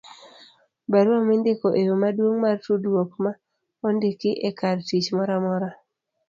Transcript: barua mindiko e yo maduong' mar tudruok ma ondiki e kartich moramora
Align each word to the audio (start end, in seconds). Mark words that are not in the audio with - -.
barua 0.91 1.19
mindiko 1.27 1.67
e 1.79 1.81
yo 1.87 1.95
maduong' 2.03 2.39
mar 2.43 2.55
tudruok 2.63 3.11
ma 3.23 3.31
ondiki 3.87 4.31
e 4.47 4.49
kartich 4.59 5.09
moramora 5.17 5.69